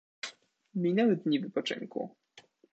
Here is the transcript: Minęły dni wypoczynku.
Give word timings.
Minęły 0.75 1.15
dni 1.15 1.39
wypoczynku. 1.39 2.15